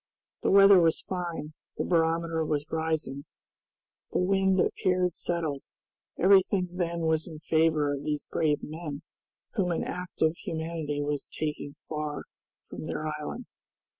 The 0.41 0.49
weather 0.49 0.79
was 0.79 0.99
fine, 0.99 1.53
the 1.77 1.83
barometer 1.85 2.43
was 2.43 2.65
rising, 2.71 3.25
the 4.11 4.17
wind 4.17 4.59
appeared 4.59 5.15
settled, 5.15 5.61
everything 6.17 6.69
then 6.71 7.01
was 7.01 7.27
in 7.27 7.37
favor 7.37 7.93
of 7.93 8.03
these 8.03 8.25
brave 8.25 8.63
men 8.63 9.03
whom 9.53 9.69
an 9.71 9.83
act 9.83 10.23
of 10.23 10.35
humanity 10.37 11.03
was 11.03 11.27
taking 11.31 11.75
far 11.87 12.23
from 12.67 12.87
their 12.87 13.05
island. 13.19 13.45